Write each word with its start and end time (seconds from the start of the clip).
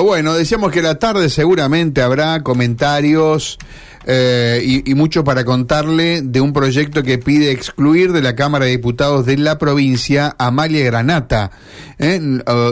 Bueno, 0.00 0.32
decíamos 0.32 0.72
que 0.72 0.80
la 0.80 0.98
tarde 0.98 1.28
seguramente 1.28 2.00
habrá 2.00 2.42
comentarios 2.42 3.58
eh, 4.04 4.60
y, 4.64 4.90
y, 4.90 4.94
mucho 4.94 5.22
para 5.22 5.44
contarle 5.44 6.22
de 6.22 6.40
un 6.40 6.52
proyecto 6.52 7.02
que 7.02 7.18
pide 7.18 7.52
excluir 7.52 8.12
de 8.12 8.20
la 8.20 8.34
Cámara 8.34 8.64
de 8.64 8.72
Diputados 8.72 9.26
de 9.26 9.36
la 9.36 9.58
provincia 9.58 10.34
a 10.38 10.48
Amalia 10.48 10.84
Granata. 10.84 11.52
¿eh? 11.98 12.20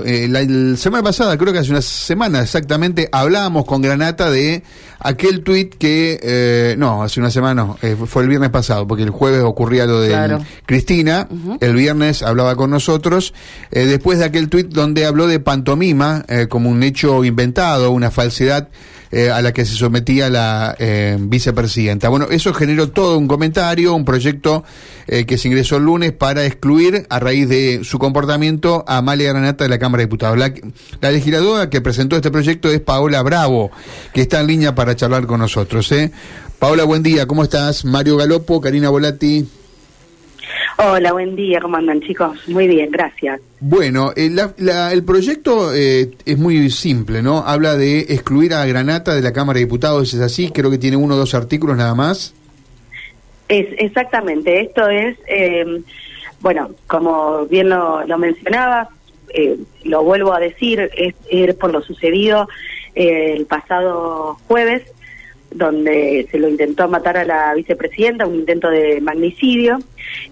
Eh, 0.06 0.29
la, 0.29 0.77
semana 0.77 1.04
pasada, 1.04 1.38
creo 1.38 1.53
que 1.53 1.61
hace 1.61 1.71
una 1.71 1.83
semana 1.83 2.43
exactamente, 2.43 3.08
hablábamos 3.13 3.65
con 3.65 3.81
Granata 3.81 4.31
de 4.31 4.65
aquel 4.99 5.43
tuit 5.45 5.77
que, 5.77 6.74
no, 6.77 7.03
hace 7.03 7.21
una 7.21 7.31
semana 7.31 7.65
no, 7.65 8.06
fue 8.06 8.24
el 8.24 8.28
viernes 8.28 8.51
pasado, 8.51 8.87
porque 8.87 9.04
el 9.04 9.10
jueves 9.10 9.42
ocurría 9.42 9.87
lo 9.87 10.01
de 10.01 10.38
Cristina, 10.67 11.28
el 11.60 11.74
viernes 11.74 12.22
hablaba 12.22 12.56
con 12.56 12.71
nosotros, 12.71 13.33
después 13.71 14.19
de 14.19 14.24
aquel 14.24 14.49
tuit 14.49 14.69
donde 14.69 15.06
habló 15.06 15.26
de 15.26 15.40
pantomima 15.40 16.24
como 16.48 16.70
un 16.70 16.83
hecho 16.83 17.24
inventado, 17.24 17.92
una 17.92 18.10
falsedad 18.10 18.69
eh, 19.12 19.30
a 19.30 19.42
la 19.42 19.52
que 19.52 19.64
se 19.64 19.74
sometía 19.74 20.30
la 20.30 20.77
eh, 20.78 21.16
vicepresidenta. 21.19 22.09
Bueno, 22.09 22.27
eso 22.30 22.55
generó 22.55 22.91
todo 22.91 23.19
un 23.19 23.27
comentario, 23.27 23.95
un 23.95 24.05
proyecto 24.05 24.64
eh, 25.06 25.27
que 25.27 25.38
se 25.38 25.48
ingresó 25.48 25.77
el 25.77 25.84
lunes 25.84 26.12
para 26.12 26.45
excluir 26.46 27.06
a 27.10 27.19
raíz 27.19 27.48
de 27.48 27.80
su 27.83 27.98
comportamiento 27.98 28.84
a 28.86 28.98
Amalia 28.98 29.30
Granata 29.30 29.64
de 29.64 29.70
la 29.70 29.78
Cámara 29.78 30.00
de 30.02 30.06
Diputados. 30.06 30.38
La, 30.38 30.52
la 31.00 31.10
legisladora 31.10 31.70
que 31.70 31.80
presentó 31.80 32.16
este 32.16 32.30
proyecto 32.30 32.70
es 32.70 32.80
Paola 32.80 33.23
Bravo, 33.23 33.70
que 34.12 34.23
está 34.23 34.41
en 34.41 34.46
línea 34.46 34.74
para 34.74 34.95
charlar 34.95 35.27
con 35.27 35.41
nosotros. 35.41 35.91
¿eh? 35.92 36.12
Paola, 36.58 36.84
buen 36.84 37.02
día, 37.02 37.27
¿cómo 37.27 37.42
estás? 37.42 37.84
Mario 37.84 38.16
Galopo, 38.16 38.61
Karina 38.61 38.91
Volati. 38.91 39.59
Hola, 40.83 41.12
buen 41.12 41.37
día, 41.37 41.61
¿cómo 41.61 41.77
andan 41.77 42.01
chicos? 42.01 42.48
Muy 42.48 42.66
bien, 42.66 42.91
gracias. 42.91 43.39
Bueno, 43.61 44.12
el, 44.16 44.39
eh, 44.39 44.89
el 44.93 45.05
proyecto 45.05 45.75
eh, 45.75 46.11
es 46.25 46.39
muy 46.39 46.70
simple, 46.70 47.20
¿no? 47.20 47.41
Habla 47.47 47.77
de 47.77 48.01
excluir 48.01 48.55
a 48.55 48.65
Granata 48.65 49.15
de 49.15 49.20
la 49.20 49.34
Cámara 49.34 49.59
de 49.59 49.66
Diputados, 49.66 50.15
¿es 50.15 50.20
así? 50.20 50.51
Creo 50.51 50.70
que 50.70 50.79
tiene 50.79 50.97
uno 50.97 51.17
o 51.17 51.19
dos 51.19 51.34
artículos 51.34 51.77
nada 51.77 51.95
más. 51.95 52.34
Es 53.48 53.67
Exactamente, 53.77 54.62
esto 54.62 54.89
es, 54.89 55.19
eh, 55.27 55.83
bueno, 56.41 56.70
como 56.87 57.44
bien 57.44 57.69
lo, 57.69 58.03
lo 58.06 58.17
mencionaba, 58.17 58.89
lo 59.84 60.03
vuelvo 60.03 60.33
a 60.33 60.41
decir, 60.41 60.91
es, 60.97 61.15
es 61.28 61.55
por 61.56 61.72
lo 61.72 61.83
sucedido 61.83 62.48
el 62.94 63.44
pasado 63.44 64.39
jueves 64.48 64.84
donde 65.51 66.29
se 66.31 66.39
lo 66.39 66.48
intentó 66.48 66.89
matar 66.89 67.17
a 67.17 67.25
la 67.25 67.55
vicepresidenta, 67.55 68.27
un 68.27 68.37
intento 68.37 68.70
de 68.70 69.01
magnicidio, 69.01 69.79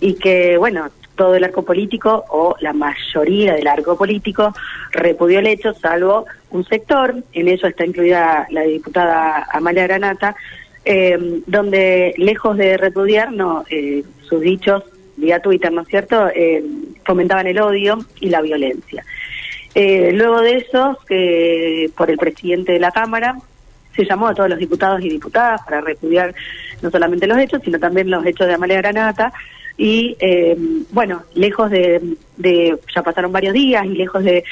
y 0.01 0.15
que, 0.15 0.57
bueno, 0.57 0.91
todo 1.19 1.35
el 1.35 1.45
arco 1.45 1.65
político 1.65 2.25
o 2.31 2.55
la 2.61 2.73
mayoría 2.73 3.55
del 3.55 3.67
arco 3.67 3.97
político 3.97 4.55
repudió 4.93 5.41
el 5.41 5.49
hecho, 5.49 5.75
salvo 5.75 6.27
un 6.51 6.65
sector, 6.65 7.17
en 7.33 7.49
eso 7.49 7.67
está 7.67 7.85
incluida 7.85 8.47
la 8.51 8.63
diputada 8.63 9.47
Amalia 9.53 9.87
Granata, 9.87 10.37
eh, 10.85 11.43
donde 11.47 12.15
lejos 12.17 12.57
de 12.57 12.77
repudiar, 12.79 13.33
no, 13.33 13.65
eh, 13.69 14.05
sus 14.23 14.41
dichos 14.41 14.85
vía 15.17 15.41
Twitter, 15.41 15.73
¿no 15.73 15.83
es 15.83 15.89
cierto?, 15.89 16.29
eh, 16.35 16.65
fomentaban 17.05 17.47
el 17.49 17.61
odio 17.61 17.99
y 18.21 18.31
la 18.31 18.41
violencia. 18.41 19.05
luego 19.75 20.41
de 20.41 20.57
eso, 20.57 20.99
por 21.97 22.11
el 22.11 22.19
presidente 22.19 22.73
de 22.73 22.81
la 22.81 22.91
Cámara, 22.91 23.37
se 23.99 24.05
llamó 24.05 24.29
a 24.29 24.35
todos 24.35 24.49
los 24.49 24.61
diputados 24.61 25.01
y 25.03 25.09
diputadas 25.09 25.61
para 25.63 25.81
repudiar 25.81 26.33
no 26.81 26.91
solamente 26.91 27.27
los 27.27 27.37
hechos, 27.37 27.61
sino 27.65 27.81
también 27.81 28.09
los 28.09 28.25
hechos 28.25 28.47
de 28.47 28.55
Amalia 28.55 28.79
Granata. 28.79 29.33
Y 29.77 30.17
eh, 30.21 30.57
bueno, 30.93 31.25
lejos 31.35 31.69
de, 31.69 32.17
ya 32.95 33.03
pasaron 33.03 33.33
varios 33.33 33.55
días 33.55 33.85
y 33.87 33.95
lejos 33.95 34.23
de, 34.23 34.45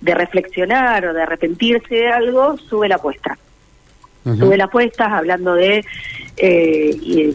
reflexionar 0.00 1.06
o 1.06 1.14
de 1.14 1.22
arrepentirse 1.22 1.94
de 1.94 2.08
algo, 2.08 2.56
sube 2.56 2.88
la 2.88 2.96
apuesta. 2.96 3.38
Sube 4.24 4.58
la 4.58 4.64
apuesta 4.64 5.16
hablando 5.16 5.54
de, 5.54 5.82
eh, 6.36 7.32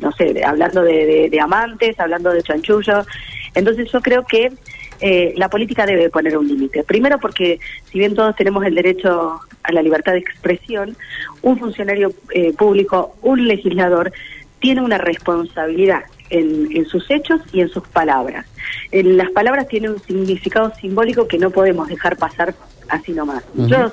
no 0.00 0.10
sé, 0.12 0.42
hablando 0.44 0.82
de, 0.82 1.28
de 1.30 1.40
amantes, 1.40 2.00
hablando 2.00 2.30
de 2.30 2.42
chanchullo. 2.42 3.04
Entonces 3.54 3.92
yo 3.92 4.00
creo 4.00 4.24
que 4.24 4.50
eh, 5.02 5.34
la 5.36 5.48
política 5.48 5.84
debe 5.84 6.08
poner 6.10 6.38
un 6.38 6.46
límite. 6.46 6.84
Primero 6.84 7.18
porque, 7.18 7.58
si 7.90 7.98
bien 7.98 8.14
todos 8.14 8.36
tenemos 8.36 8.64
el 8.64 8.76
derecho 8.76 9.40
a 9.62 9.72
la 9.72 9.82
libertad 9.82 10.12
de 10.12 10.18
expresión, 10.18 10.96
un 11.42 11.58
funcionario 11.58 12.12
eh, 12.32 12.52
público, 12.52 13.16
un 13.20 13.48
legislador, 13.48 14.12
tiene 14.60 14.80
una 14.80 14.98
responsabilidad 14.98 16.04
en, 16.30 16.86
sus 16.86 17.10
hechos 17.10 17.40
y 17.52 17.60
en 17.60 17.68
sus 17.68 17.86
palabras. 17.88 18.46
las 18.90 19.30
palabras 19.32 19.68
tienen 19.68 19.90
un 19.90 20.00
significado 20.00 20.72
simbólico 20.80 21.28
que 21.28 21.36
no 21.36 21.50
podemos 21.50 21.88
dejar 21.88 22.16
pasar 22.16 22.54
así 22.88 23.12
nomás. 23.12 23.44
Nosotros 23.54 23.92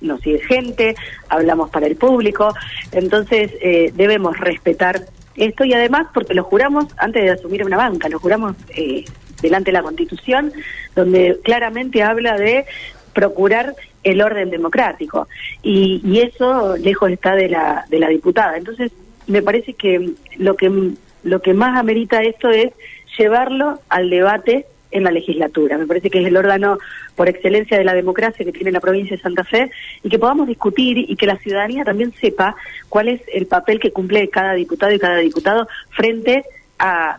nos 0.00 0.20
sigue 0.20 0.40
gente, 0.40 0.96
hablamos 1.28 1.70
para 1.70 1.86
el 1.86 1.96
público, 1.96 2.54
entonces 2.92 3.52
eh, 3.62 3.92
debemos 3.94 4.38
respetar 4.38 5.06
esto 5.36 5.64
y 5.64 5.72
además 5.72 6.08
porque 6.12 6.34
lo 6.34 6.44
juramos 6.44 6.86
antes 6.96 7.22
de 7.22 7.30
asumir 7.30 7.64
una 7.64 7.76
banca, 7.76 8.08
lo 8.08 8.18
juramos 8.18 8.56
eh, 8.70 9.04
delante 9.42 9.70
de 9.70 9.78
la 9.78 9.82
Constitución, 9.82 10.52
donde 10.94 11.38
claramente 11.42 12.02
habla 12.02 12.36
de 12.36 12.66
procurar 13.12 13.74
el 14.04 14.22
orden 14.22 14.50
democrático. 14.50 15.28
Y, 15.62 16.00
y 16.04 16.20
eso 16.20 16.76
lejos 16.76 17.10
está 17.10 17.34
de 17.34 17.48
la, 17.48 17.84
de 17.88 17.98
la 17.98 18.08
diputada. 18.08 18.56
Entonces, 18.56 18.92
me 19.26 19.42
parece 19.42 19.74
que 19.74 20.12
lo 20.36 20.56
que 20.56 20.92
lo 21.22 21.42
que 21.42 21.54
más 21.54 21.78
amerita 21.78 22.22
esto 22.22 22.48
es 22.50 22.72
llevarlo 23.18 23.80
al 23.88 24.10
debate 24.10 24.66
en 24.90 25.04
la 25.04 25.10
legislatura. 25.10 25.76
Me 25.76 25.86
parece 25.86 26.08
que 26.08 26.20
es 26.20 26.26
el 26.26 26.36
órgano 26.36 26.78
por 27.14 27.28
excelencia 27.28 27.76
de 27.76 27.84
la 27.84 27.94
democracia 27.94 28.44
que 28.44 28.52
tiene 28.52 28.72
la 28.72 28.80
provincia 28.80 29.16
de 29.16 29.22
Santa 29.22 29.44
Fe 29.44 29.70
y 30.02 30.08
que 30.08 30.18
podamos 30.18 30.46
discutir 30.46 30.98
y 30.98 31.16
que 31.16 31.26
la 31.26 31.36
ciudadanía 31.36 31.84
también 31.84 32.12
sepa 32.20 32.56
cuál 32.88 33.08
es 33.08 33.20
el 33.32 33.46
papel 33.46 33.80
que 33.80 33.92
cumple 33.92 34.28
cada 34.28 34.54
diputado 34.54 34.92
y 34.92 34.98
cada 34.98 35.18
diputado 35.18 35.68
frente 35.90 36.36
a, 36.38 36.57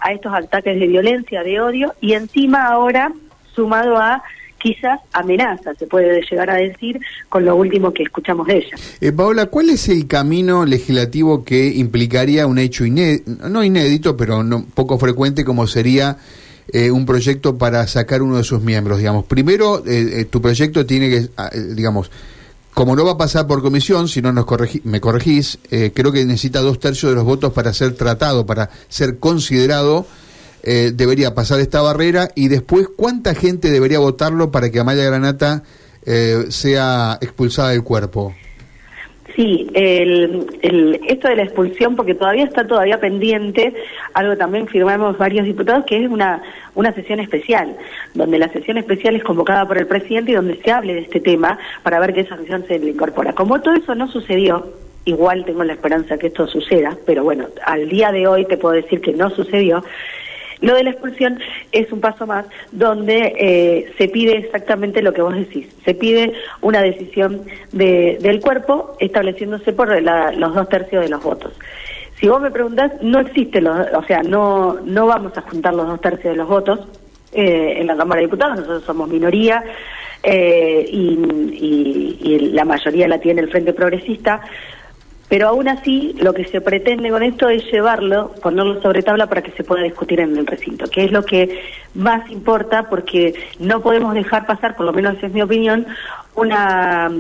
estos 0.09 0.33
ataques 0.33 0.79
de 0.79 0.87
violencia, 0.87 1.43
de 1.43 1.59
odio, 1.59 1.93
y 2.01 2.13
encima 2.13 2.67
ahora 2.67 3.11
sumado 3.53 3.97
a 3.97 4.23
quizás 4.59 4.99
amenaza, 5.13 5.73
se 5.75 5.87
puede 5.87 6.21
llegar 6.29 6.49
a 6.49 6.55
decir, 6.55 6.99
con 7.29 7.45
lo 7.45 7.55
último 7.55 7.93
que 7.93 8.03
escuchamos 8.03 8.47
de 8.47 8.57
ella. 8.57 8.75
Eh, 9.01 9.11
Paola, 9.11 9.47
¿cuál 9.47 9.69
es 9.69 9.89
el 9.89 10.05
camino 10.05 10.65
legislativo 10.65 11.43
que 11.43 11.67
implicaría 11.67 12.45
un 12.45 12.59
hecho 12.59 12.85
inédito, 12.85 13.49
no 13.49 13.63
inédito, 13.63 14.15
pero 14.17 14.43
no, 14.43 14.65
poco 14.73 14.97
frecuente 14.97 15.45
como 15.45 15.65
sería 15.65 16.17
eh, 16.71 16.91
un 16.91 17.05
proyecto 17.05 17.57
para 17.57 17.87
sacar 17.87 18.21
uno 18.21 18.37
de 18.37 18.43
sus 18.43 18.61
miembros? 18.61 18.99
Digamos, 18.99 19.25
primero, 19.25 19.83
eh, 19.87 20.25
tu 20.29 20.41
proyecto 20.41 20.85
tiene 20.85 21.09
que, 21.09 21.29
ah, 21.37 21.49
digamos, 21.75 22.11
como 22.79 22.95
no 22.95 23.03
va 23.03 23.11
a 23.11 23.17
pasar 23.17 23.45
por 23.45 23.61
comisión, 23.61 24.07
si 24.07 24.21
no 24.21 24.31
nos 24.31 24.45
me 24.85 25.01
corregís, 25.01 25.59
eh, 25.69 25.91
creo 25.93 26.13
que 26.13 26.23
necesita 26.23 26.61
dos 26.61 26.79
tercios 26.79 27.11
de 27.11 27.15
los 27.17 27.25
votos 27.25 27.51
para 27.51 27.73
ser 27.73 27.93
tratado, 27.93 28.45
para 28.45 28.69
ser 28.87 29.19
considerado, 29.19 30.05
eh, 30.63 30.93
debería 30.95 31.35
pasar 31.35 31.59
esta 31.59 31.81
barrera 31.81 32.29
y 32.35 32.47
después 32.47 32.87
cuánta 32.95 33.35
gente 33.35 33.69
debería 33.69 33.99
votarlo 33.99 34.49
para 34.49 34.69
que 34.69 34.79
Amaya 34.79 35.03
Granata 35.03 35.63
eh, 36.05 36.45
sea 36.51 37.17
expulsada 37.19 37.71
del 37.71 37.83
cuerpo. 37.83 38.33
Sí, 39.35 39.67
el, 39.73 40.47
esto 41.07 41.27
de 41.27 41.35
la 41.35 41.43
expulsión, 41.43 41.95
porque 41.95 42.15
todavía 42.15 42.45
está 42.45 42.65
todavía 42.65 42.99
pendiente, 42.99 43.73
algo 44.13 44.35
también 44.37 44.67
firmamos 44.67 45.17
varios 45.17 45.45
diputados, 45.45 45.85
que 45.85 46.03
es 46.03 46.09
una, 46.09 46.41
una 46.75 46.93
sesión 46.93 47.19
especial, 47.19 47.75
donde 48.13 48.39
la 48.39 48.49
sesión 48.49 48.77
especial 48.77 49.15
es 49.15 49.23
convocada 49.23 49.67
por 49.67 49.77
el 49.77 49.87
presidente 49.87 50.31
y 50.31 50.35
donde 50.35 50.61
se 50.61 50.71
hable 50.71 50.93
de 50.93 51.01
este 51.01 51.19
tema 51.19 51.59
para 51.83 51.99
ver 51.99 52.13
que 52.13 52.21
esa 52.21 52.37
sesión 52.37 52.65
se 52.67 52.79
le 52.79 52.91
incorpora. 52.91 53.33
Como 53.33 53.61
todo 53.61 53.75
eso 53.75 53.93
no 53.95 54.07
sucedió, 54.07 54.73
igual 55.05 55.45
tengo 55.45 55.63
la 55.63 55.73
esperanza 55.73 56.17
que 56.17 56.27
esto 56.27 56.47
suceda, 56.47 56.97
pero 57.05 57.23
bueno, 57.23 57.47
al 57.65 57.87
día 57.87 58.11
de 58.11 58.27
hoy 58.27 58.45
te 58.45 58.57
puedo 58.57 58.75
decir 58.75 59.01
que 59.01 59.13
no 59.13 59.29
sucedió, 59.29 59.83
lo 60.61 60.75
de 60.75 60.83
la 60.83 60.89
expulsión 60.91 61.39
es 61.71 61.91
un 61.91 62.01
paso 62.01 62.27
más 62.27 62.45
donde 62.71 63.33
eh, 63.37 63.93
se 63.97 64.07
pide 64.07 64.37
exactamente 64.37 65.01
lo 65.01 65.13
que 65.13 65.21
vos 65.21 65.35
decís. 65.35 65.67
Se 65.85 65.93
pide 65.93 66.33
una 66.61 66.81
decisión 66.81 67.43
de, 67.71 68.17
del 68.21 68.41
cuerpo 68.41 68.95
estableciéndose 68.99 69.73
por 69.73 69.89
los 70.01 70.55
dos 70.55 70.69
tercios 70.69 71.03
de 71.03 71.09
los 71.09 71.23
votos. 71.23 71.53
Si 72.19 72.27
vos 72.27 72.41
me 72.41 72.51
preguntás, 72.51 72.91
no 73.01 73.19
existe, 73.19 73.61
los, 73.61 73.87
o 73.93 74.03
sea, 74.03 74.21
no, 74.23 74.77
no 74.83 75.07
vamos 75.07 75.37
a 75.37 75.41
juntar 75.41 75.73
los 75.73 75.87
dos 75.87 76.01
tercios 76.01 76.33
de 76.33 76.37
los 76.37 76.49
votos 76.49 76.79
eh, 77.31 77.75
en 77.77 77.87
la 77.87 77.95
Cámara 77.95 78.19
de 78.19 78.27
Diputados, 78.27 78.57
nosotros 78.57 78.83
somos 78.83 79.07
minoría 79.07 79.63
eh, 80.21 80.85
y 80.91 82.49
la 82.51 82.65
mayoría 82.65 83.07
la 83.07 83.19
tiene 83.19 83.41
el 83.41 83.49
Frente 83.49 83.71
Progresista. 83.71 84.41
Pero 85.29 85.47
aún 85.47 85.67
así, 85.67 86.15
lo 86.19 86.33
que 86.33 86.45
se 86.45 86.59
pretende 86.59 87.11
con 87.11 87.21
esto 87.21 87.49
es 87.49 87.63
llevarlo, 87.71 88.33
ponerlo 88.41 88.81
sobre 88.81 89.03
tabla 89.03 89.27
para 89.27 89.43
que 89.43 89.51
se 89.51 89.63
pueda 89.63 89.83
discutir 89.83 90.19
en 90.19 90.35
el 90.35 90.47
recinto, 90.47 90.89
que 90.89 91.05
es 91.05 91.11
lo 91.11 91.23
que 91.23 91.61
más 91.93 92.29
importa 92.31 92.89
porque 92.89 93.35
no 93.59 93.79
podemos 93.81 94.15
dejar 94.15 94.47
pasar, 94.47 94.75
por 94.75 94.87
lo 94.87 94.93
menos 94.93 95.17
esa 95.17 95.27
es 95.27 95.33
mi 95.33 95.43
opinión, 95.43 95.85
una, 96.33 97.11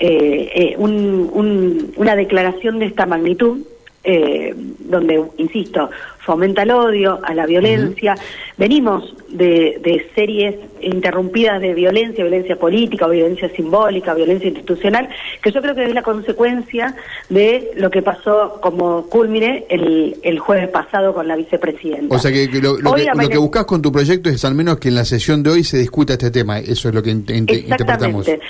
eh, 0.00 0.50
eh, 0.52 0.76
una 0.76 2.16
declaración 2.16 2.80
de 2.80 2.86
esta 2.86 3.06
magnitud 3.06 3.60
eh, 4.04 4.54
donde, 4.54 5.22
insisto, 5.38 5.90
fomenta 6.18 6.62
el 6.62 6.70
odio, 6.70 7.20
a 7.22 7.34
la 7.34 7.46
violencia. 7.46 8.14
Venimos 8.56 9.14
de, 9.28 9.80
de, 9.82 10.06
series 10.14 10.56
interrumpidas 10.80 11.60
de 11.60 11.74
violencia, 11.74 12.24
violencia 12.24 12.56
política, 12.56 13.06
violencia 13.06 13.48
simbólica, 13.50 14.14
violencia 14.14 14.48
institucional, 14.48 15.08
que 15.42 15.50
yo 15.50 15.60
creo 15.60 15.74
que 15.74 15.84
es 15.84 15.94
la 15.94 16.02
consecuencia 16.02 16.94
de 17.28 17.70
lo 17.76 17.90
que 17.90 18.02
pasó 18.02 18.58
como 18.60 19.06
culmine 19.06 19.66
el, 19.68 20.16
el 20.22 20.38
jueves 20.38 20.68
pasado 20.68 21.14
con 21.14 21.26
la 21.26 21.36
vicepresidenta. 21.36 22.14
O 22.14 22.18
sea 22.18 22.32
que 22.32 22.46
lo, 22.60 22.76
que, 22.76 23.04
lo 23.14 23.28
que 23.28 23.38
buscas 23.38 23.64
con 23.64 23.82
tu 23.82 23.90
proyecto 23.90 24.30
es 24.30 24.44
al 24.44 24.54
menos 24.54 24.78
que 24.78 24.88
en 24.88 24.96
la 24.96 25.04
sesión 25.04 25.42
de 25.42 25.50
hoy 25.50 25.64
se 25.64 25.78
discuta 25.78 26.14
este 26.14 26.30
tema, 26.30 26.58
eso 26.58 26.88
es 26.88 26.94
lo 26.94 27.02
que 27.02 27.10
interpretamos. 27.10 28.28
Exactamente, 28.28 28.40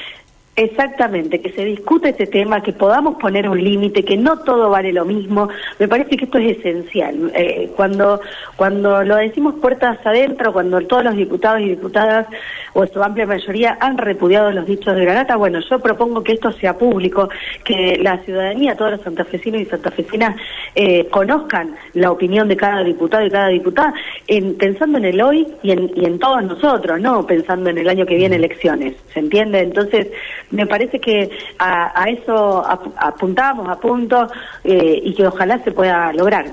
que 0.55 1.53
se 1.55 1.65
discute 1.65 2.11
este 2.11 2.27
tema, 2.27 2.62
que 2.62 2.73
podamos 2.73 3.17
poner 3.17 3.49
un 3.49 3.62
límite, 3.62 4.05
que 4.05 4.17
no 4.17 4.39
todo 4.39 4.71
vale 4.71 4.93
lo 4.93 5.05
mismo. 5.05 5.49
Me 5.79 5.89
parece 5.89 6.17
que 6.17 6.27
esto 6.27 6.39
es 6.39 6.59
esencial. 6.59 7.33
Eh, 7.35 7.71
cuando, 7.75 8.21
cuando 8.56 9.03
lo 9.03 9.17
decimos 9.17 9.56
puertas 9.61 9.99
adentro, 10.05 10.53
cuando 10.53 10.81
todos 10.83 11.05
los 11.05 11.17
diputados 11.17 11.61
y 11.61 11.71
diputadas, 11.71 12.27
o 12.73 12.87
su 12.87 13.03
amplia 13.03 13.27
mayoría, 13.27 13.77
han 13.81 13.99
repudiado 13.99 14.51
los 14.53 14.67
dichos 14.67 14.95
de 14.95 15.05
Granata, 15.05 15.37
bueno, 15.37 15.61
yo 15.69 15.79
propongo 15.81 16.23
que 16.23 16.33
esto 16.33 16.53
sea 16.53 16.77
público, 16.77 17.29
que 17.65 17.99
la 18.01 18.19
ciudadanía, 18.19 18.77
todos 18.77 18.93
los 18.93 19.01
santafesinos 19.01 19.61
y 19.61 19.65
santafesinas, 19.65 20.37
eh, 20.75 21.06
conozcan 21.09 21.75
la 21.95 22.11
opinión 22.11 22.49
de 22.49 22.56
cada 22.56 22.83
diputado 22.83 23.25
y 23.27 23.31
cada 23.31 23.49
diputada, 23.49 23.95
en, 24.27 24.56
pensando 24.56 24.99
en 24.99 25.05
el 25.05 25.21
hoy 25.21 25.47
y 25.62 25.73
en, 25.73 25.91
y 25.95 26.05
en 26.05 26.19
todos 26.19 26.43
nosotros, 26.45 27.01
no 27.01 27.27
pensando 27.27 27.71
en 27.71 27.79
el 27.79 27.89
año 27.89 28.06
que 28.06 28.17
viene 28.17 28.37
elecciones. 28.37 28.95
¿Se 29.12 29.21
entiende? 29.21 29.61
Entonces, 29.61 30.09
me 30.50 30.67
parece 30.67 31.00
que 31.00 31.31
a, 31.58 32.05
eso 32.08 32.64
apuntamos 32.96 33.69
a 33.69 33.76
punto 33.76 34.29
eh, 34.62 35.00
y 35.02 35.14
que 35.14 35.26
ojalá 35.26 35.58
se 35.64 35.73
pueda 35.73 36.12
lograr. 36.12 36.46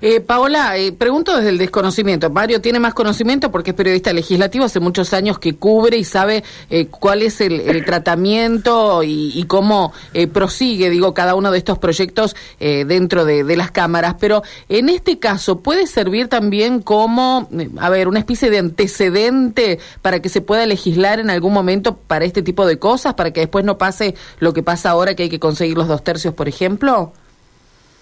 Eh, 0.00 0.20
Paola, 0.20 0.76
eh, 0.76 0.92
pregunto 0.92 1.36
desde 1.36 1.50
el 1.50 1.58
desconocimiento. 1.58 2.30
Mario 2.30 2.60
tiene 2.60 2.80
más 2.80 2.94
conocimiento 2.94 3.50
porque 3.50 3.70
es 3.70 3.76
periodista 3.76 4.12
legislativo, 4.12 4.64
hace 4.64 4.80
muchos 4.80 5.12
años 5.12 5.38
que 5.38 5.54
cubre 5.54 5.96
y 5.96 6.04
sabe 6.04 6.44
eh, 6.70 6.86
cuál 6.86 7.22
es 7.22 7.40
el, 7.40 7.84
tratamiento 7.84 9.02
y, 9.02 9.44
cómo 9.46 9.92
eh, 10.14 10.26
prosigue, 10.26 10.90
digo, 10.90 11.12
cada 11.12 11.34
uno 11.34 11.50
de 11.50 11.58
estos 11.58 11.78
proyectos 11.78 12.34
dentro 12.58 13.24
de, 13.24 13.44
de, 13.44 13.56
las 13.56 13.70
cámaras. 13.70 14.16
Pero 14.18 14.42
en 14.68 14.88
este 14.88 15.18
caso, 15.18 15.60
¿puede 15.60 15.86
servir 15.86 16.28
también 16.28 16.80
como, 16.80 17.48
a 17.78 17.90
ver, 17.90 18.08
una 18.08 18.18
especie 18.18 18.50
de 18.50 18.58
antecedente 18.58 19.78
para 20.02 20.20
que 20.20 20.28
se 20.28 20.40
pueda 20.40 20.66
legislar 20.66 21.20
en 21.20 21.30
algún 21.30 21.52
momento 21.52 21.96
para 21.96 22.24
este 22.24 22.42
tipo 22.42 22.66
de 22.66 22.78
cosas, 22.78 23.14
para 23.14 23.32
que 23.32 23.40
después 23.40 23.64
no 23.64 23.78
pase 23.78 24.14
lo 24.38 24.54
que 24.54 24.62
pasa 24.62 24.90
ahora, 24.90 25.14
que 25.14 25.24
hay 25.24 25.28
que 25.28 25.40
conseguir 25.40 25.76
los 25.76 25.88
dos 25.88 26.02
tercios, 26.02 26.34
por 26.34 26.48
ejemplo? 26.48 27.12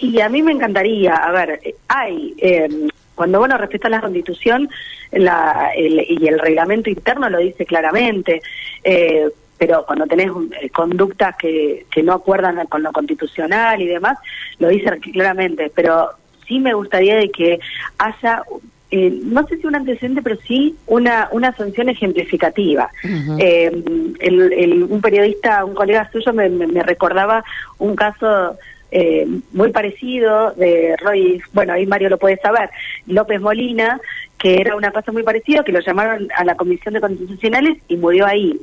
Y 0.02 0.20
a 0.20 0.28
mí 0.28 0.42
me 0.42 0.50
encantaría, 0.50 1.14
a 1.14 1.30
ver, 1.30 1.60
hay, 1.86 2.34
eh, 2.38 2.68
cuando 3.14 3.38
bueno 3.38 3.56
respeta 3.56 3.88
la 3.88 4.00
constitución 4.00 4.68
la, 5.12 5.70
y 5.76 6.26
el 6.26 6.40
reglamento 6.40 6.90
interno 6.90 7.30
lo 7.30 7.38
dice 7.38 7.64
claramente, 7.64 8.42
eh, 8.82 9.28
pero 9.56 9.86
cuando 9.86 10.08
tenés 10.08 10.28
eh, 10.60 10.70
conductas 10.70 11.36
que, 11.36 11.86
que 11.88 12.02
no 12.02 12.14
acuerdan 12.14 12.66
con 12.66 12.82
lo 12.82 12.90
constitucional 12.90 13.80
y 13.80 13.86
demás, 13.86 14.18
lo 14.58 14.68
dice 14.68 14.98
claramente, 15.12 15.70
pero 15.72 16.10
sí 16.48 16.58
me 16.58 16.74
gustaría 16.74 17.14
de 17.14 17.30
que 17.30 17.60
haya 17.98 18.42
eh, 18.90 19.20
no 19.22 19.46
sé 19.46 19.56
si 19.56 19.66
un 19.66 19.76
antecedente, 19.76 20.20
pero 20.20 20.36
sí 20.46 20.76
una, 20.86 21.28
una 21.30 21.56
sanción 21.56 21.88
ejemplificativa. 21.88 22.90
eh, 23.38 23.70
el, 24.18 24.82
un 24.82 25.00
periodista, 25.00 25.64
un 25.64 25.74
colega 25.74 26.10
suyo 26.10 26.32
me, 26.34 26.48
me 26.50 26.82
recordaba 26.82 27.42
un 27.78 27.96
caso 27.96 28.58
eh, 28.94 29.26
muy 29.52 29.70
parecido 29.70 30.52
de 30.52 30.96
Roy, 30.98 31.42
bueno, 31.54 31.72
ahí 31.72 31.86
Mario 31.86 32.10
lo 32.10 32.18
puede 32.18 32.36
saber, 32.36 32.68
López 33.06 33.40
Molina, 33.40 33.98
que 34.38 34.60
era 34.60 34.76
una 34.76 34.92
cosa 34.92 35.12
muy 35.12 35.22
parecida, 35.22 35.64
que 35.64 35.72
lo 35.72 35.80
llamaron 35.80 36.28
a 36.36 36.44
la 36.44 36.56
Comisión 36.56 36.92
de 36.92 37.00
Constitucionales 37.00 37.78
y 37.88 37.96
murió 37.96 38.26
ahí. 38.26 38.60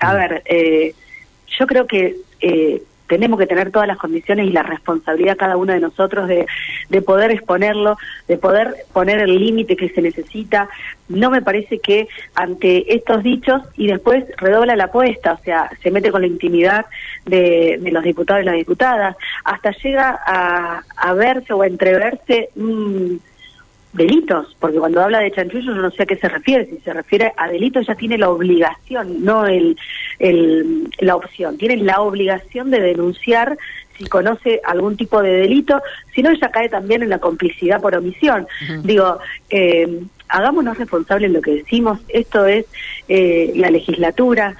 A 0.00 0.12
mm. 0.12 0.16
ver, 0.16 0.42
eh, 0.44 0.94
yo 1.58 1.66
creo 1.66 1.86
que 1.86 2.16
eh, 2.40 2.82
tenemos 3.08 3.38
que 3.38 3.46
tener 3.46 3.70
todas 3.70 3.88
las 3.88 3.98
condiciones 3.98 4.46
y 4.46 4.52
la 4.52 4.62
responsabilidad 4.62 5.36
cada 5.36 5.56
uno 5.56 5.72
de 5.72 5.80
nosotros 5.80 6.28
de, 6.28 6.46
de 6.88 7.02
poder 7.02 7.30
exponerlo, 7.30 7.98
de 8.28 8.38
poder 8.38 8.74
poner 8.92 9.20
el 9.20 9.38
límite 9.38 9.76
que 9.76 9.90
se 9.90 10.02
necesita. 10.02 10.68
No 11.08 11.30
me 11.30 11.42
parece 11.42 11.78
que 11.78 12.08
ante 12.34 12.94
estos 12.94 13.22
dichos 13.22 13.62
y 13.76 13.86
después 13.86 14.24
redobla 14.38 14.76
la 14.76 14.84
apuesta, 14.84 15.32
o 15.32 15.44
sea, 15.44 15.70
se 15.82 15.90
mete 15.90 16.10
con 16.10 16.22
la 16.22 16.26
intimidad 16.26 16.86
de, 17.26 17.78
de 17.80 17.90
los 17.90 18.02
diputados 18.02 18.42
y 18.42 18.46
las 18.46 18.54
diputadas, 18.54 19.16
hasta 19.44 19.72
llega 19.72 20.20
a, 20.26 20.82
a 20.96 21.14
verse 21.14 21.52
o 21.52 21.62
a 21.62 21.66
entreverse 21.66 22.50
delitos, 23.92 24.56
porque 24.58 24.78
cuando 24.78 25.02
habla 25.02 25.20
de 25.20 25.30
chanchullo 25.32 25.74
no 25.74 25.90
sé 25.90 26.04
a 26.04 26.06
qué 26.06 26.16
se 26.16 26.28
refiere, 26.28 26.66
si 26.66 26.78
se 26.78 26.92
refiere 26.92 27.32
a 27.36 27.48
delitos 27.48 27.86
ya 27.86 27.94
tiene 27.94 28.16
la 28.16 28.30
obligación, 28.30 29.22
no 29.22 29.46
el, 29.46 29.76
el, 30.18 30.90
la 30.98 31.16
opción, 31.16 31.58
tiene 31.58 31.76
la 31.78 32.00
obligación 32.00 32.70
de 32.70 32.80
denunciar 32.80 33.58
si 33.98 34.04
conoce 34.04 34.60
algún 34.64 34.96
tipo 34.96 35.22
de 35.22 35.32
delito, 35.32 35.80
si 36.14 36.22
no 36.22 36.30
ella 36.30 36.50
cae 36.50 36.68
también 36.68 37.02
en 37.02 37.10
la 37.10 37.18
complicidad 37.18 37.80
por 37.80 37.94
omisión. 37.94 38.46
Digo, 38.82 39.18
eh, 39.50 40.02
hagámonos 40.28 40.78
responsables 40.78 41.30
de 41.30 41.38
lo 41.38 41.42
que 41.42 41.56
decimos, 41.56 42.00
esto 42.08 42.46
es 42.46 42.64
eh, 43.08 43.52
la 43.54 43.70
legislatura, 43.70 44.56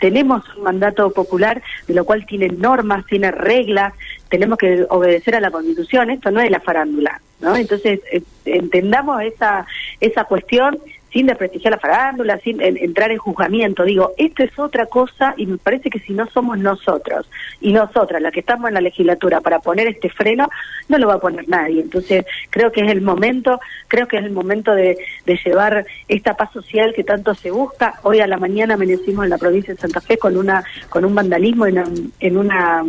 tenemos 0.00 0.42
un 0.56 0.64
mandato 0.64 1.10
popular, 1.12 1.62
de 1.86 1.94
lo 1.94 2.04
cual 2.04 2.24
tiene 2.26 2.48
normas, 2.48 3.04
tiene 3.06 3.30
reglas, 3.30 3.92
tenemos 4.30 4.58
que 4.58 4.86
obedecer 4.88 5.36
a 5.36 5.40
la 5.40 5.50
Constitución, 5.50 6.10
esto 6.10 6.30
no 6.30 6.40
es 6.40 6.50
la 6.50 6.60
farándula, 6.60 7.20
¿no? 7.40 7.54
Entonces, 7.54 8.00
eh, 8.10 8.22
entendamos 8.46 9.22
esa, 9.22 9.66
esa 10.00 10.24
cuestión 10.24 10.78
sin 11.12 11.26
desprestigiar 11.26 11.72
la 11.72 11.78
farándula, 11.78 12.38
sin 12.38 12.60
entrar 12.60 13.10
en 13.10 13.18
juzgamiento. 13.18 13.84
Digo, 13.84 14.12
esto 14.16 14.42
es 14.42 14.58
otra 14.58 14.86
cosa 14.86 15.34
y 15.36 15.46
me 15.46 15.58
parece 15.58 15.90
que 15.90 15.98
si 15.98 16.12
no 16.12 16.26
somos 16.28 16.58
nosotros 16.58 17.28
y 17.60 17.72
nosotras 17.72 18.22
las 18.22 18.32
que 18.32 18.40
estamos 18.40 18.68
en 18.68 18.74
la 18.74 18.80
legislatura 18.80 19.40
para 19.40 19.60
poner 19.60 19.88
este 19.88 20.08
freno, 20.08 20.48
no 20.88 20.98
lo 20.98 21.08
va 21.08 21.14
a 21.14 21.20
poner 21.20 21.48
nadie. 21.48 21.80
Entonces, 21.80 22.24
creo 22.50 22.70
que 22.72 22.82
es 22.82 22.90
el 22.90 23.00
momento, 23.00 23.60
creo 23.88 24.06
que 24.06 24.18
es 24.18 24.24
el 24.24 24.32
momento 24.32 24.74
de, 24.74 24.98
de 25.26 25.40
llevar 25.44 25.84
esta 26.08 26.34
paz 26.34 26.52
social 26.52 26.92
que 26.94 27.04
tanto 27.04 27.34
se 27.34 27.50
busca. 27.50 27.94
Hoy 28.02 28.20
a 28.20 28.26
la 28.26 28.38
mañana 28.38 28.74
amanecimos 28.74 29.24
en 29.24 29.30
la 29.30 29.38
provincia 29.38 29.74
de 29.74 29.80
Santa 29.80 30.00
Fe 30.00 30.18
con 30.18 30.36
una 30.36 30.64
con 30.88 31.04
un 31.04 31.14
vandalismo 31.14 31.66
en, 31.66 32.12
en 32.20 32.36
una 32.36 32.84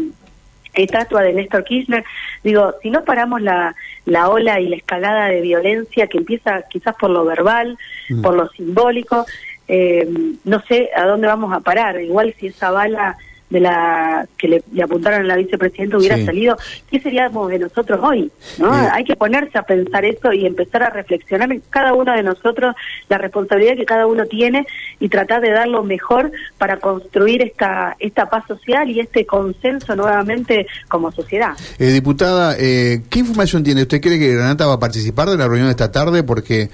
estatua 0.73 1.21
de 1.21 1.33
Néstor 1.33 1.63
Kirchner. 1.63 2.03
Digo, 2.43 2.75
si 2.81 2.89
no 2.89 3.03
paramos 3.03 3.41
la, 3.41 3.75
la 4.05 4.29
ola 4.29 4.59
y 4.59 4.67
la 4.67 4.75
escalada 4.75 5.27
de 5.27 5.41
violencia 5.41 6.07
que 6.07 6.17
empieza 6.17 6.63
quizás 6.69 6.95
por 6.95 7.09
lo 7.09 7.25
verbal, 7.25 7.77
mm. 8.09 8.21
por 8.21 8.35
lo 8.35 8.49
simbólico, 8.49 9.25
eh, 9.67 10.07
no 10.43 10.61
sé 10.67 10.89
a 10.95 11.05
dónde 11.05 11.27
vamos 11.27 11.53
a 11.53 11.61
parar. 11.61 12.01
Igual 12.01 12.33
si 12.39 12.47
esa 12.47 12.71
bala 12.71 13.17
de 13.51 13.59
la 13.59 14.25
que 14.37 14.47
le, 14.47 14.63
apuntaron 14.81 15.21
a 15.21 15.23
la 15.25 15.35
vicepresidenta 15.35 15.97
hubiera 15.97 16.17
salido, 16.25 16.57
¿qué 16.89 16.99
seríamos 16.99 17.49
de 17.49 17.59
nosotros 17.59 17.99
hoy? 18.01 18.31
¿no? 18.57 18.71
Hay 18.71 19.03
que 19.03 19.15
ponerse 19.15 19.57
a 19.57 19.63
pensar 19.63 20.05
eso 20.05 20.31
y 20.31 20.45
empezar 20.45 20.83
a 20.83 20.89
reflexionar 20.89 21.51
en 21.51 21.61
cada 21.69 21.93
uno 21.93 22.13
de 22.13 22.23
nosotros 22.23 22.73
la 23.09 23.17
responsabilidad 23.17 23.75
que 23.75 23.85
cada 23.85 24.07
uno 24.07 24.25
tiene 24.25 24.65
y 24.99 25.09
tratar 25.09 25.41
de 25.41 25.51
dar 25.51 25.67
lo 25.67 25.83
mejor 25.83 26.31
para 26.57 26.77
construir 26.77 27.41
esta, 27.41 27.97
esta 27.99 28.29
paz 28.29 28.45
social 28.47 28.89
y 28.89 29.01
este 29.01 29.25
consenso 29.25 29.95
nuevamente 29.97 30.65
como 30.87 31.11
sociedad. 31.11 31.51
Eh, 31.77 31.87
diputada, 31.87 32.55
eh, 32.57 33.01
¿qué 33.09 33.19
información 33.19 33.63
tiene? 33.63 33.81
¿Usted 33.81 33.99
cree 33.99 34.17
que 34.17 34.33
Granata 34.33 34.65
va 34.65 34.75
a 34.75 34.79
participar 34.79 35.29
de 35.29 35.37
la 35.37 35.45
reunión 35.45 35.67
de 35.67 35.71
esta 35.71 35.91
tarde? 35.91 36.23
Porque 36.23 36.69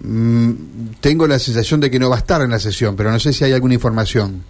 mm, 0.00 0.52
tengo 1.00 1.26
la 1.26 1.40
sensación 1.40 1.80
de 1.80 1.90
que 1.90 1.98
no 1.98 2.08
va 2.08 2.16
a 2.16 2.18
estar 2.20 2.42
en 2.42 2.50
la 2.50 2.60
sesión, 2.60 2.94
pero 2.94 3.10
no 3.10 3.18
sé 3.18 3.32
si 3.32 3.42
hay 3.42 3.52
alguna 3.52 3.74
información. 3.74 4.44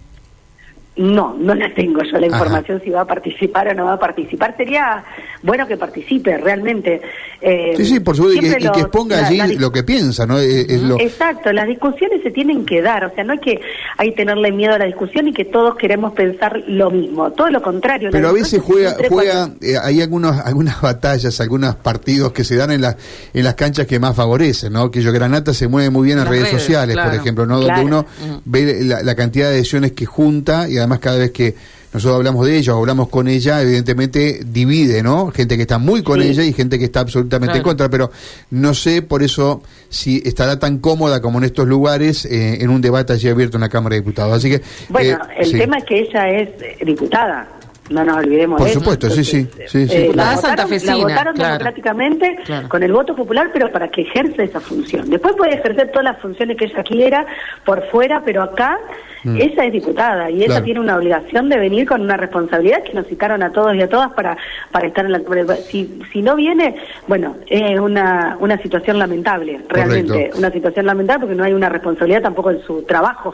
No, 0.95 1.35
no 1.39 1.55
la 1.55 1.73
tengo 1.73 2.03
yo 2.03 2.19
la 2.19 2.27
información 2.27 2.79
si 2.83 2.91
va 2.91 3.01
a 3.01 3.07
participar 3.07 3.67
o 3.69 3.73
no 3.73 3.85
va 3.85 3.93
a 3.93 3.99
participar. 3.99 4.55
Sería 4.55 5.03
bueno 5.41 5.65
que 5.67 5.75
participe 5.75 6.37
realmente. 6.37 7.01
Eh, 7.41 7.73
sí, 7.77 7.85
sí, 7.85 7.99
por 7.99 8.15
supuesto, 8.15 8.45
y 8.45 8.49
que, 8.49 8.79
exponga 8.79 9.25
allí 9.25 9.57
lo 9.57 9.71
que 9.71 9.81
piensa, 9.81 10.27
¿no? 10.27 10.39
Exacto, 10.39 11.51
las 11.51 11.67
discusiones 11.67 12.21
se 12.21 12.29
tienen 12.29 12.63
que 12.63 12.83
dar, 12.83 13.05
o 13.05 13.15
sea, 13.15 13.23
no 13.23 13.33
hay 13.33 13.39
que 13.39 13.59
hay 13.97 14.13
tenerle 14.13 14.51
miedo 14.51 14.73
a 14.73 14.77
la 14.77 14.85
discusión 14.85 15.27
y 15.27 15.33
que 15.33 15.45
todos 15.45 15.75
queremos 15.77 16.13
pensar 16.13 16.63
lo 16.67 16.91
mismo, 16.91 17.31
todo 17.31 17.49
lo 17.49 17.61
contrario. 17.61 18.09
Pero 18.11 18.29
a 18.29 18.31
veces 18.31 18.61
juega, 18.61 18.95
juega 19.09 19.49
eh, 19.61 19.75
hay 19.81 20.01
algunos, 20.01 20.39
algunas 20.39 20.79
batallas, 20.79 21.41
algunos 21.41 21.75
partidos 21.75 22.31
que 22.33 22.43
se 22.43 22.55
dan 22.55 22.71
en, 22.71 22.81
la, 22.81 22.95
en 23.33 23.43
las 23.43 23.55
canchas 23.55 23.87
que 23.87 23.99
más 23.99 24.15
favorecen, 24.15 24.73
¿no? 24.73 24.91
Que 24.91 25.01
yo 25.01 25.11
Granata 25.11 25.55
se 25.55 25.67
mueve 25.67 25.89
muy 25.89 26.05
bien 26.05 26.19
en 26.19 26.27
redes, 26.27 26.49
sociales, 26.49 26.95
por 26.95 27.15
ejemplo, 27.15 27.45
¿no? 27.47 27.59
Donde 27.59 27.81
uno 27.81 28.05
ve 28.45 28.83
la, 28.83 29.01
la, 29.01 29.15
cantidad 29.15 29.49
de 29.49 29.55
adhesiones 29.55 29.93
que 29.93 30.05
junta 30.05 30.69
y 30.69 30.77
además 30.83 30.99
cada 30.99 31.17
vez 31.17 31.31
que 31.31 31.55
nosotros 31.93 32.17
hablamos 32.17 32.47
de 32.47 32.57
ella 32.57 32.75
o 32.75 32.79
hablamos 32.79 33.07
con 33.09 33.27
ella, 33.27 33.61
evidentemente 33.61 34.41
divide, 34.43 35.03
¿no? 35.03 35.31
Gente 35.31 35.55
que 35.55 35.61
está 35.61 35.77
muy 35.77 36.01
con 36.01 36.21
ella 36.21 36.43
y 36.43 36.51
gente 36.51 36.79
que 36.79 36.85
está 36.85 37.01
absolutamente 37.01 37.57
en 37.57 37.63
contra, 37.63 37.87
pero 37.87 38.11
no 38.49 38.73
sé 38.73 39.03
por 39.03 39.21
eso 39.21 39.61
si 39.89 40.21
estará 40.25 40.57
tan 40.57 40.79
cómoda 40.79 41.21
como 41.21 41.37
en 41.37 41.43
estos 41.43 41.67
lugares 41.67 42.25
eh, 42.25 42.63
en 42.63 42.71
un 42.71 42.81
debate 42.81 43.13
allí 43.13 43.29
abierto 43.29 43.57
en 43.57 43.61
la 43.61 43.69
Cámara 43.69 43.93
de 43.93 44.01
Diputados. 44.01 44.33
Así 44.33 44.49
que 44.49 44.61
Bueno, 44.89 45.19
eh, 45.37 45.43
el 45.43 45.51
tema 45.51 45.77
es 45.77 45.83
que 45.85 45.99
ella 45.99 46.29
es 46.29 46.49
diputada 46.83 47.47
no 47.93 48.03
nos 48.03 48.17
olvidemos 48.17 48.57
Por 48.57 48.65
de 48.65 48.71
eso. 48.71 48.79
supuesto, 48.79 49.09
sí, 49.09 49.23
sí, 49.23 49.47
sí, 49.67 49.87
sí. 49.87 49.95
eh, 49.95 50.11
la 50.13 50.23
votaron, 50.23 50.41
santafesina, 50.41 50.95
la 50.95 51.03
votaron 51.03 51.33
claro. 51.35 51.53
democráticamente 51.53 52.37
Claro. 52.45 52.69
con 52.69 52.83
el 52.83 52.91
voto 52.91 53.15
popular, 53.15 53.49
pero 53.53 53.71
para 53.71 53.87
que 53.89 54.01
ejerza 54.01 54.43
esa 54.43 54.59
función. 54.59 55.09
Después 55.09 55.35
puede 55.35 55.55
ejercer 55.55 55.89
todas 55.91 56.03
las 56.05 56.19
funciones 56.19 56.57
que 56.57 56.65
ella 56.65 56.83
quiera 56.83 57.25
por 57.65 57.85
fuera, 57.89 58.21
pero 58.25 58.41
acá 58.43 58.77
Mm. 59.25 59.37
ella 59.39 59.63
es 59.65 59.71
diputada 59.71 60.29
y 60.29 60.37
ella 60.39 60.47
Claro. 60.47 60.65
tiene 60.65 60.79
una 60.81 60.97
obligación 60.97 61.47
de 61.47 61.57
venir 61.57 61.87
con 61.87 62.01
una 62.01 62.17
responsabilidad 62.17 62.83
que 62.83 62.91
nos 62.93 63.07
citaron 63.07 63.41
a 63.41 63.51
todos 63.53 63.73
y 63.73 63.81
a 63.81 63.87
todas 63.87 64.11
para, 64.11 64.35
para 64.69 64.87
estar 64.87 65.05
en 65.05 65.13
la... 65.13 65.21
Si, 65.69 66.01
si 66.11 66.21
no 66.21 66.35
viene, 66.35 66.75
bueno, 67.07 67.37
es 67.47 67.79
una, 67.79 68.35
una 68.41 68.57
situación 68.61 68.99
lamentable, 68.99 69.61
realmente, 69.69 70.11
Correcto. 70.11 70.37
una 70.39 70.51
situación 70.51 70.85
lamentable 70.85 71.21
porque 71.21 71.35
no 71.37 71.43
hay 71.45 71.53
una 71.53 71.69
responsabilidad 71.69 72.21
tampoco 72.21 72.51
en 72.51 72.61
su 72.63 72.81
trabajo. 72.83 73.33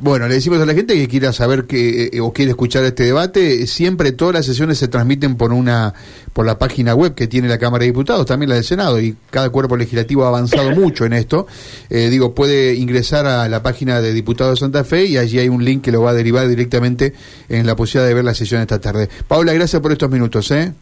Bueno, 0.00 0.28
le 0.28 0.34
decimos 0.34 0.60
a 0.60 0.66
la 0.66 0.74
gente 0.74 0.94
que 0.94 1.08
quiera 1.08 1.32
saber 1.32 1.66
que, 1.66 2.10
eh, 2.12 2.20
o 2.20 2.32
quiere 2.32 2.50
escuchar 2.50 2.84
este 2.84 3.04
debate, 3.04 3.66
siempre 3.66 4.12
todas 4.12 4.34
las 4.34 4.46
sesiones 4.46 4.78
se 4.78 4.88
transmiten 4.88 5.36
por 5.36 5.52
una 5.52 5.94
por 6.32 6.46
la 6.46 6.58
página 6.58 6.94
web 6.94 7.14
que 7.14 7.26
tiene 7.26 7.48
la 7.48 7.58
Cámara 7.58 7.82
de 7.82 7.86
Diputados, 7.86 8.24
también 8.26 8.48
la 8.48 8.54
del 8.54 8.64
Senado, 8.64 9.00
y 9.00 9.16
cada 9.30 9.50
cuerpo 9.50 9.76
legislativo 9.76 10.24
ha 10.24 10.28
avanzado 10.28 10.70
mucho 10.74 11.04
en 11.04 11.12
esto. 11.12 11.46
Eh, 11.90 12.08
digo, 12.10 12.34
puede 12.34 12.74
ingresar 12.74 13.26
a 13.26 13.48
la 13.48 13.62
página 13.62 14.00
de 14.00 14.12
Diputados 14.12 14.58
de 14.58 14.64
Santa 14.64 14.84
Fe 14.84 15.06
y 15.06 15.18
allí 15.18 15.38
hay 15.38 15.48
un 15.48 15.64
link 15.64 15.82
que 15.82 15.92
lo 15.92 16.02
va 16.02 16.10
a 16.10 16.14
derivar 16.14 16.48
directamente 16.48 17.12
en 17.48 17.66
la 17.66 17.76
posibilidad 17.76 18.08
de 18.08 18.14
ver 18.14 18.24
la 18.24 18.34
sesión 18.34 18.60
esta 18.60 18.80
tarde. 18.80 19.08
Paula, 19.28 19.52
gracias 19.52 19.82
por 19.82 19.92
estos 19.92 20.10
minutos, 20.10 20.50
¿eh? 20.52 20.72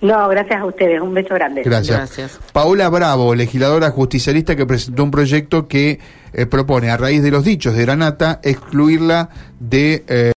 No, 0.00 0.28
gracias 0.28 0.60
a 0.60 0.64
ustedes, 0.66 1.00
un 1.00 1.14
beso 1.14 1.34
grande. 1.34 1.62
Gracias. 1.62 1.96
Gracias. 1.96 2.40
Paola 2.52 2.88
Bravo, 2.88 3.34
legisladora 3.34 3.90
justicialista 3.90 4.54
que 4.54 4.66
presentó 4.66 5.02
un 5.02 5.10
proyecto 5.10 5.66
que 5.66 5.98
eh, 6.32 6.46
propone, 6.46 6.90
a 6.90 6.96
raíz 6.96 7.22
de 7.22 7.30
los 7.30 7.44
dichos 7.44 7.74
de 7.74 7.82
Granata, 7.82 8.40
excluirla 8.42 9.30
de... 9.58 10.04
eh, 10.06 10.32